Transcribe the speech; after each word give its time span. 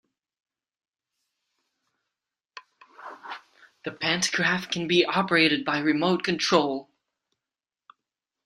The 3.85 3.91
pantograph 3.91 4.71
can 4.71 4.87
be 4.87 5.05
operated 5.05 5.63
by 5.63 5.77
remote 5.77 6.23
control. 6.23 6.89